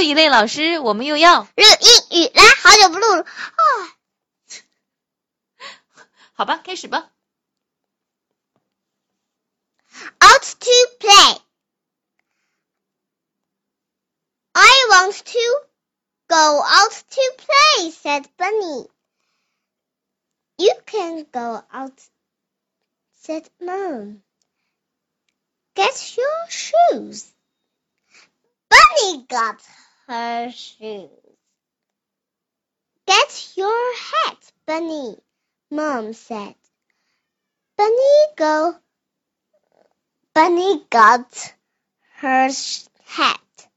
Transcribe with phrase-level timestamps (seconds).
[0.00, 3.62] ，一类老师，我们又要日英语来，好久不录了啊！
[6.34, 7.10] 好吧，开始吧。
[10.20, 11.40] Out to play.
[14.52, 15.68] I want to
[16.28, 18.88] go out to play, said Bunny.
[20.56, 22.00] You can go out,
[23.22, 24.22] said Mom.
[25.74, 27.32] Get your shoes.
[28.68, 29.60] Bunny got
[30.09, 31.07] her shoes.
[33.05, 35.15] Get your hat, Bunny,
[35.69, 36.55] Mom said.
[37.77, 38.75] Bunny go.
[40.33, 41.53] Bunny got
[42.15, 42.49] her
[43.05, 43.67] hat.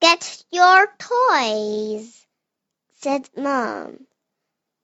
[0.00, 2.24] Get your toys,
[3.00, 4.06] said Mom.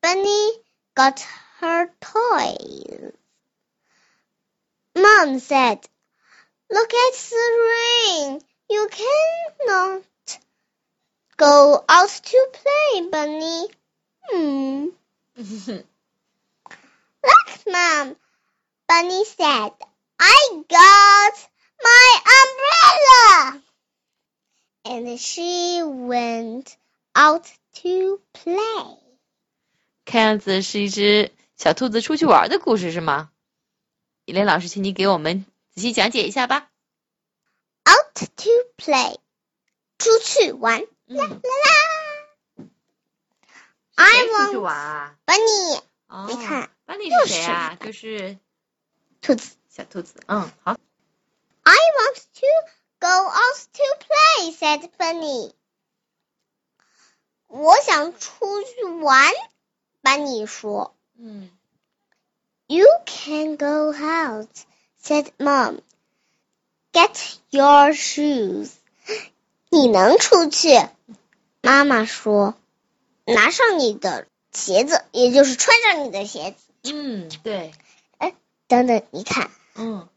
[0.03, 0.51] Bunny
[0.97, 1.21] got
[1.61, 3.13] her toys.
[4.97, 5.79] Mom said,
[6.71, 8.41] Look at the rain.
[8.70, 10.04] You cannot
[11.38, 13.68] go out to play, Bunny.
[14.30, 14.88] Hmm.
[17.24, 18.16] Look, Mom.
[18.88, 19.72] Bunny said,
[20.20, 21.50] I got
[21.84, 23.62] my umbrella.
[24.86, 26.76] And she went
[27.16, 27.48] out
[27.82, 28.98] to play.
[30.06, 33.32] 看样子是一只小兔子出去玩的故事是吗？
[34.26, 36.70] 伊莲老师，请你给我们仔细讲解一下吧。
[38.88, 39.20] Out to play.
[39.98, 40.86] 出去玩。
[41.08, 42.66] 嗯，啦啦。
[43.96, 45.16] I 谁出去 want 玩啊？
[45.26, 45.82] Bunny.
[46.08, 47.78] 哦，你看，班尼又是谁啊？
[47.82, 48.38] 是就是
[49.22, 49.56] 兔子。
[49.70, 50.16] 小兔子。
[50.28, 50.78] 嗯，好。
[51.64, 52.48] I want to
[53.00, 55.54] go out to play, said Bunny.
[57.48, 59.32] 我想出去玩，
[60.02, 60.96] 班尼说。
[61.18, 61.50] 嗯
[62.68, 64.50] You can go out,
[65.02, 65.82] said Mom.
[66.93, 68.71] Get your shoes.
[69.71, 70.89] 你能出去，
[71.63, 72.55] 妈妈说。
[73.27, 76.91] 拿上你的鞋子，也就是穿上你的鞋子。
[76.91, 77.73] 嗯，对，
[78.17, 78.35] 哎
[78.69, 80.09] 等等，你看，嗯，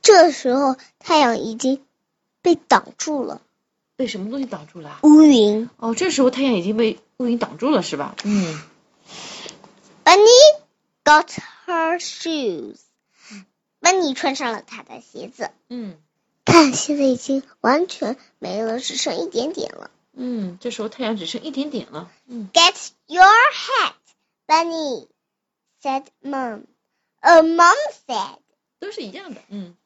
[0.00, 1.84] 这时候太阳已经
[2.42, 3.42] 被挡住了，
[3.96, 5.00] 被什么东西挡住了？
[5.02, 5.68] 乌云。
[5.78, 8.14] 哦，这时候太阳已经被乌云挡住了，是吧？
[8.22, 8.62] 嗯
[10.04, 10.60] Bunny
[11.02, 11.28] got
[11.66, 12.76] her shoes.
[13.86, 15.52] Bunny 穿上了他的鞋子。
[15.68, 15.96] 嗯
[16.44, 19.92] 看，现在已经完全没了，只剩一点点了。
[20.12, 22.10] 嗯，这时候太阳只剩一点点了。
[22.26, 22.74] 嗯 Get
[23.06, 23.94] your hat,
[24.48, 25.06] Bunny,
[25.80, 26.64] said Mom.
[27.20, 27.76] Uh, Mom
[28.08, 28.38] said.
[28.80, 29.40] 都是一样的。
[29.50, 29.76] 嗯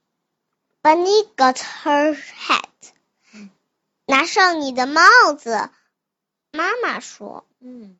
[0.82, 2.64] Bunny got her hat.
[3.34, 3.50] 嗯
[4.06, 5.02] 拿上你的帽
[5.38, 5.68] 子，
[6.52, 7.44] 妈妈说。
[7.60, 7.98] 嗯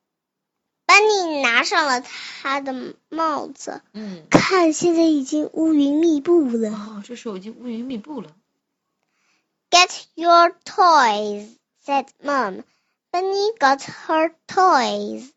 [0.91, 4.27] Bunny 拿上了他的帽子，嗯。
[4.29, 6.71] 看，现在已经乌云密布了。
[6.71, 8.33] 哦，这时候已经乌云密布了。
[9.71, 11.47] Get your toys,
[11.87, 12.65] said Mom.
[13.13, 15.31] Bunny got her toys.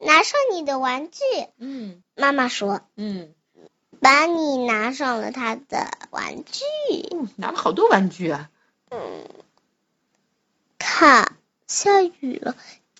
[0.00, 1.20] 拿上你的玩具，
[1.58, 2.80] 嗯妈妈说。
[2.96, 3.32] 嗯
[4.00, 6.64] ，Bunny 拿上了他的玩具。
[7.10, 8.50] 哦，拿了好多玩具啊。
[8.90, 9.28] 嗯，
[10.78, 11.36] 看，
[11.68, 12.56] 下雨了，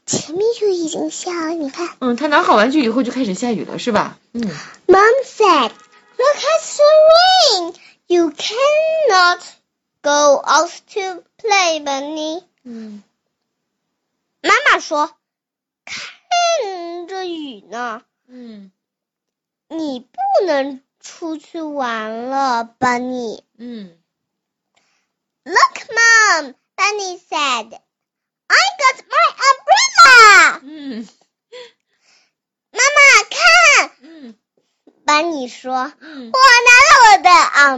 [0.07, 1.97] 前面就已经下了，你看。
[2.01, 4.19] 嗯，他拿好玩具以后就开始下雨了，是吧？
[4.33, 4.43] 嗯
[4.87, 5.71] Mom said,
[6.17, 7.75] "Look at the rain.
[8.07, 9.41] You cannot
[10.03, 13.03] go out to play, Bunny." 嗯
[14.43, 15.11] 妈妈说
[15.87, 18.71] ：“看着雨呢，嗯
[19.69, 23.43] 你不能出去玩了，Bunny。
[23.57, 23.97] 嗯
[25.45, 27.81] Look, Mom, Bunny said.
[28.47, 30.61] I got my umbrella.
[30.63, 31.09] 嗯
[32.71, 34.35] 妈妈看，嗯
[35.15, 37.31] 班尼说：“嗯我拿了我的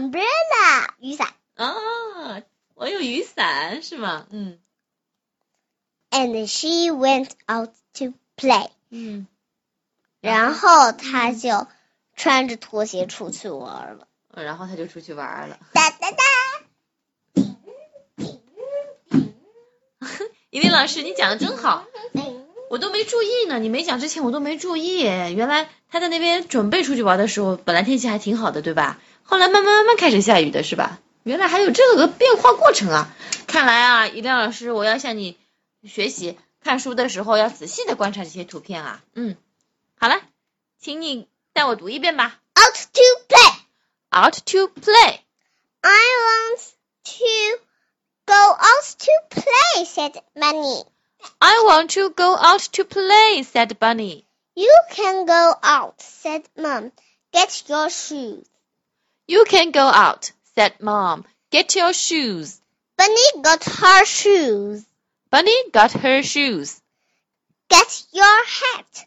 [0.08, 1.34] umbrella 雨伞。
[1.54, 1.74] 啊，
[2.74, 4.26] 我有雨伞是吗？
[4.30, 4.58] 嗯
[6.08, 8.70] And she went out to play.
[8.88, 9.26] 嗯，
[10.22, 11.66] 然后她就
[12.14, 14.08] 穿着拖鞋出去玩了。
[14.32, 15.58] 然后他就出去玩了。
[15.75, 16.22] 哒哒哒。
[20.49, 21.84] 依琳老师，你讲的真好，
[22.68, 23.58] 我都没注意呢。
[23.58, 29.00] 你没讲之前我都没注意，原来他在那边准备出去玩的时候，本来天气还挺好的，对吧？
[29.22, 31.00] 后来慢慢慢慢开始下雨的是吧？
[31.22, 33.14] 原来还有这个变化过程啊！
[33.48, 35.36] 看来啊，一亮老师，我要向你
[35.82, 39.02] 学习，看书的时候要仔细的观察这些图片啊。
[39.14, 39.36] 嗯，
[39.98, 40.20] 好了，
[40.80, 42.38] 请你带我读一遍吧。
[42.54, 43.54] Out to play.
[44.10, 45.18] Out to play.
[45.80, 46.60] I want
[47.04, 47.58] to
[48.24, 50.84] go out to play, said Bunny.
[51.41, 54.27] I want to go out to play, said Bunny.
[54.55, 56.93] You can go out, said Mom.
[57.33, 58.49] Get your shoes.
[59.29, 61.27] You can go out, said Mom.
[61.50, 62.61] Get your shoes.
[62.97, 64.87] Bunny got her shoes.
[65.31, 66.81] Bunny got her shoes.
[67.69, 69.06] Get your hat,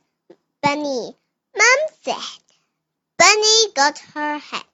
[0.62, 1.16] Bunny,
[1.58, 2.44] Mom said.
[3.18, 4.66] Bunny got her hat.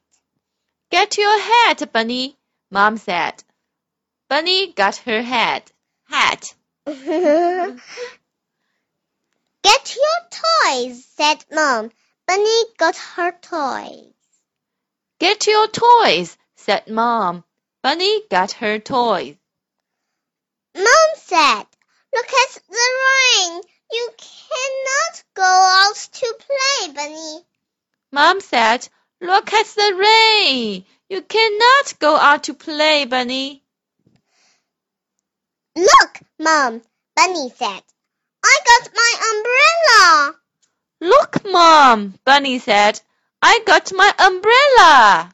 [0.90, 2.36] Get your hat, Bunny,
[2.70, 3.42] Mom said.
[4.28, 5.72] Bunny got her hat.
[6.10, 6.54] Hat.
[6.86, 7.80] Get
[9.96, 11.90] your toys, said Mom.
[12.28, 14.12] Bunny got her toys.
[15.18, 17.42] Get your toys, said Mom.
[17.82, 19.34] Bunny got her toys.
[20.76, 21.64] Mom said,
[22.14, 23.62] Look at the rain.
[23.90, 27.44] You cannot go out to play, Bunny.
[28.12, 28.88] Mom said,
[29.20, 30.84] Look at the rain.
[31.08, 33.64] You cannot go out to play, Bunny.
[35.76, 36.80] Look, Mom,
[37.14, 37.82] Bunny said.
[38.42, 40.38] I got my umbrella.
[41.02, 42.98] Look, Mom, Bunny said.
[43.42, 45.30] I got my umbrella.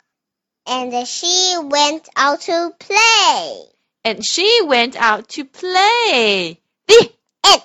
[0.66, 3.62] And she went out to play.
[4.04, 6.58] And she went out to play.
[6.88, 7.12] The
[7.46, 7.62] end.